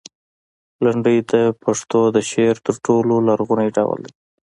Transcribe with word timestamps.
لنډۍ 0.83 1.17
د 1.31 1.33
پښتو 1.63 2.01
د 2.15 2.17
شعر 2.29 2.55
تر 2.65 2.75
ټولو 2.85 3.13
لرغونی 3.27 3.67
ډول 3.77 3.99
دی. 4.05 4.13